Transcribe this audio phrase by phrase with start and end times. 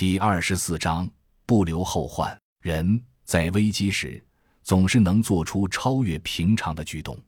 [0.00, 1.06] 第二十四章
[1.44, 2.34] 不留后患。
[2.62, 4.24] 人在危机时
[4.62, 7.22] 总是能做出超越平常的举动。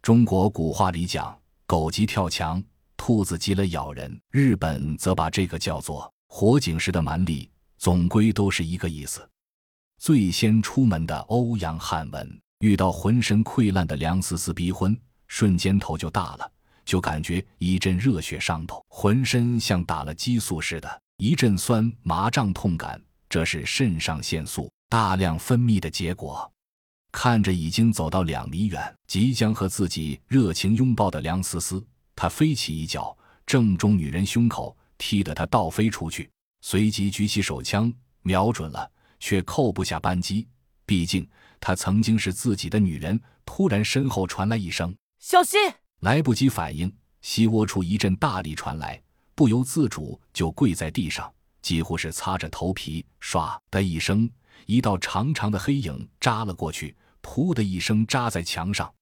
[0.00, 2.62] 中国古话里讲“狗急跳墙，
[2.96, 9.28] 兔子急了咬人”，日本则把这个叫做“火警时的蛮力”，总归都是一个意思。
[9.98, 14.96] 最先出门的欧阳汉文遇到浑身溃烂的梁思思逼婚，
[15.26, 16.48] 瞬间头就大了，
[16.84, 26.50] 就感觉一阵热血上头，浑身像打了激素似的，一阵酸麻胀痛感，这是肾上腺素大量分泌的结果。
[27.12, 31.84] 看着已经走到两米远，即将和自己热情拥抱的梁思思，
[32.16, 36.28] 他飞起一脚，正中女人胸口，踢得她倒飞出去，
[36.62, 37.92] 随即举起手枪，
[38.22, 38.90] 瞄准了。
[39.20, 40.46] 却扣不下扳机，
[40.84, 41.26] 毕竟
[41.58, 43.18] 她曾经是自己的女人。
[43.46, 45.58] 突然，身后传来一声“小心”，
[46.00, 46.92] 来不及反应，
[47.22, 49.00] 膝窝处一阵大力传来，
[49.34, 53.04] 不由自主就跪在地上，几乎是擦着头皮。
[53.20, 54.30] 唰的一声，
[54.66, 58.92] 一道长长的黑影扎了过去，噗的一声扎在墙上。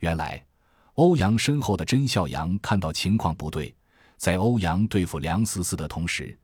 [0.00, 0.44] 原来，
[0.94, 3.74] 欧阳身后的甄笑阳看到情况不对，
[4.16, 6.38] 在欧阳对付梁思思的同时，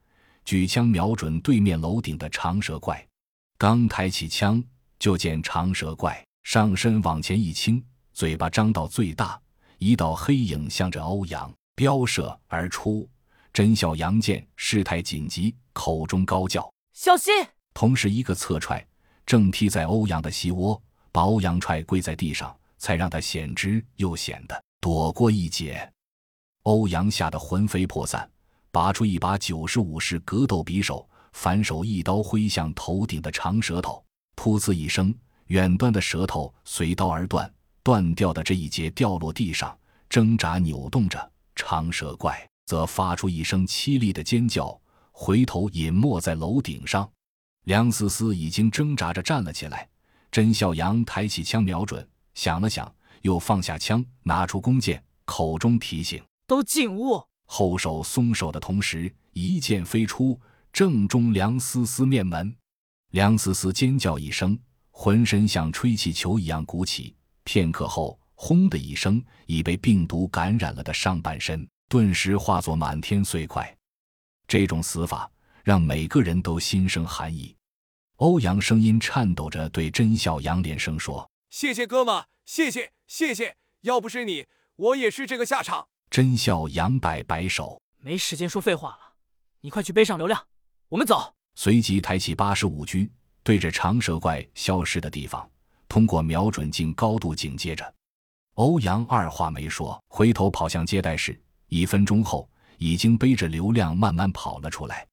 [0.44, 3.06] 举枪瞄准对面楼顶的长蛇怪。
[3.58, 4.62] 刚抬起枪，
[4.98, 9.40] 就见长蛇怪上身往前一倾，嘴巴张到最大，
[9.78, 13.08] 一道黑影向着欧阳飙射而出。
[13.54, 17.32] 甄小杨见事态紧急，口中高叫：“小心！”
[17.72, 18.84] 同时一个侧踹，
[19.24, 25.88] 正踢在欧阳的膝窝，把欧阳踹跪在地上，才让他险之又险的躲过一劫。
[26.64, 28.28] 欧阳吓得魂飞魄散，
[28.72, 31.08] 拔出一把九十五式格斗匕首。
[31.32, 34.04] 反手一刀挥向头顶的长舌头，
[34.36, 35.14] 噗呲一声，
[35.46, 37.52] 远端的舌头随刀而断，
[37.84, 39.76] 断掉的这一截掉落地上，
[40.08, 41.30] 挣扎扭动着。
[41.56, 44.80] 长舌怪则发出一声凄厉的尖叫，
[45.12, 47.10] 回头隐没在楼顶上。
[47.64, 49.88] 梁思思已经挣扎着站了起来，
[50.30, 52.92] 甄笑阳抬起枪瞄准，想了想，
[53.22, 60.40] 又放下枪，拿出弓箭，口中提醒：“都进屋。”后手松手的同时，一箭飞出。
[60.72, 62.52] 正中梁思思面门，
[63.12, 64.58] 梁思思尖叫一声，
[64.90, 67.14] 浑身像吹气球一样鼓起。
[67.44, 73.72] 片刻后，轰的一声，已被病毒感染了的上半身顿时化作满天碎块。
[74.48, 75.30] 这种死法
[75.62, 77.54] 让每个人都心生寒意。
[78.16, 84.44] 欧阳声音颤抖着对甄笑阳连声说：“谢谢哥们，谢谢谢谢，要不是你，
[84.74, 89.14] 我也是这个下场。”甄笑阳摆摆手：“没时间说废话了，
[89.60, 90.48] 你快去背上流量。”
[90.90, 91.32] 我们走。
[91.54, 93.08] 随即抬起八十五狙，
[93.44, 95.48] 对着长蛇怪消失的地方，
[95.88, 97.94] 通过瞄准镜高度警戒着。
[98.54, 101.40] 欧阳二话没说，回头跑向接待室。
[101.74, 102.48] 一分钟后，
[102.78, 105.04] 已经背着流量慢慢跑了出来。